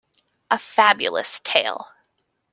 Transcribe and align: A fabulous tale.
A 0.49 0.57
fabulous 0.57 1.39
tale. 1.41 1.91